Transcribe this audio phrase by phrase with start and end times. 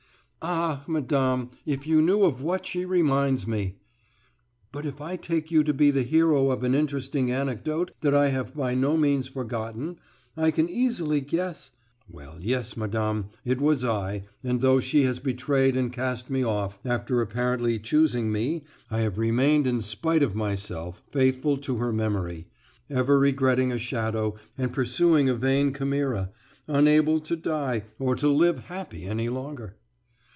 [0.43, 3.75] "Ah, madame, if you knew of what she reminds me!"
[4.71, 8.15] "But if I may take you to be the hero of an interesting anecdote that
[8.15, 9.99] I have by no means forgotten,
[10.35, 11.73] I can easily guess"
[12.09, 16.79] "Well, yes, madame, it was I, and though she has betrayed and cast me off,
[16.83, 22.47] after apparently choosing me, I have remained in spite of myself faithful to her memory,
[22.89, 26.31] ever regretting a shadow, and pursuing a vain chimera,
[26.67, 29.77] unable to die, or to live happy any longer."